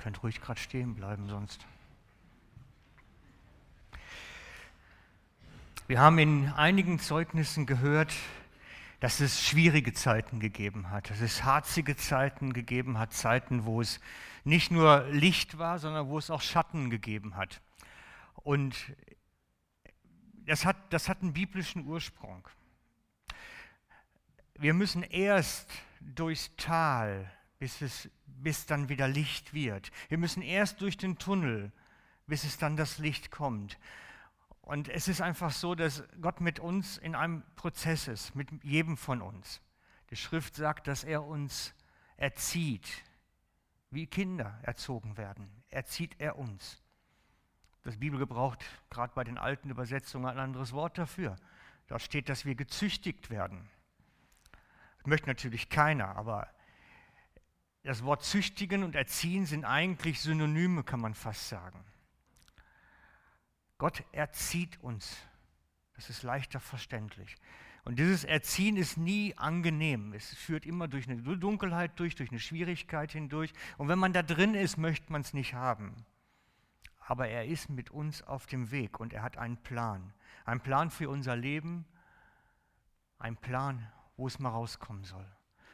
[0.00, 1.66] Könnt ruhig gerade stehen bleiben sonst.
[5.88, 8.14] Wir haben in einigen Zeugnissen gehört,
[9.00, 14.00] dass es schwierige Zeiten gegeben hat, dass es harzige Zeiten gegeben hat, Zeiten, wo es
[14.42, 17.60] nicht nur Licht war, sondern wo es auch Schatten gegeben hat.
[18.36, 18.74] Und
[20.46, 22.48] das hat, das hat einen biblischen Ursprung.
[24.54, 27.30] Wir müssen erst durchs Tal,
[27.60, 29.92] bis, es, bis dann wieder Licht wird.
[30.08, 31.70] Wir müssen erst durch den Tunnel,
[32.26, 33.78] bis es dann das Licht kommt.
[34.62, 38.96] Und es ist einfach so, dass Gott mit uns in einem Prozess ist, mit jedem
[38.96, 39.60] von uns.
[40.08, 41.74] Die Schrift sagt, dass er uns
[42.16, 42.88] erzieht,
[43.90, 45.50] wie Kinder erzogen werden.
[45.68, 46.82] Erzieht er uns.
[47.82, 51.36] Das Bibel gebraucht gerade bei den alten Übersetzungen ein anderes Wort dafür.
[51.88, 53.68] Dort steht, dass wir gezüchtigt werden.
[54.98, 56.48] Das möchte natürlich keiner, aber
[57.82, 61.84] das Wort züchtigen und erziehen sind eigentlich Synonyme, kann man fast sagen.
[63.78, 65.16] Gott erzieht uns.
[65.94, 67.36] Das ist leichter verständlich.
[67.84, 70.12] Und dieses Erziehen ist nie angenehm.
[70.12, 73.52] Es führt immer durch eine Dunkelheit durch, durch eine Schwierigkeit hindurch.
[73.78, 76.04] Und wenn man da drin ist, möchte man es nicht haben
[77.10, 80.12] aber er ist mit uns auf dem Weg und er hat einen Plan.
[80.44, 81.84] Ein Plan für unser Leben,
[83.18, 85.26] ein Plan, wo es mal rauskommen soll.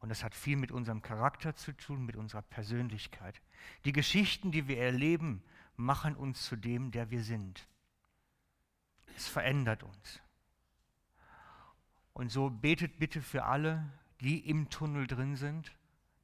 [0.00, 3.40] Und das hat viel mit unserem Charakter zu tun, mit unserer Persönlichkeit.
[3.84, 5.42] Die Geschichten, die wir erleben,
[5.76, 7.66] machen uns zu dem, der wir sind.
[9.16, 10.20] Es verändert uns.
[12.12, 13.84] Und so betet bitte für alle,
[14.20, 15.72] die im Tunnel drin sind,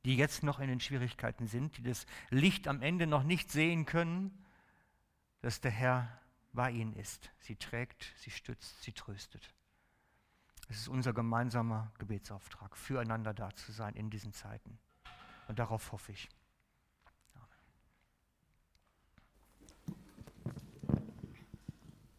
[0.05, 3.87] die jetzt noch in den Schwierigkeiten sind, die das Licht am Ende noch nicht sehen
[3.87, 4.45] können,
[5.41, 6.21] dass der Herr
[6.53, 7.31] bei ihnen ist.
[7.41, 9.53] Sie trägt, sie stützt, sie tröstet.
[10.75, 14.77] Es ist unser gemeinsamer Gebetsauftrag, füreinander da zu sein in diesen Zeiten.
[15.47, 16.29] Und darauf hoffe ich.